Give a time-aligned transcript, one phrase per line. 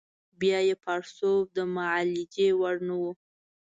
[0.39, 3.11] بیا یې پړسوب د معالجې وړ نه وو.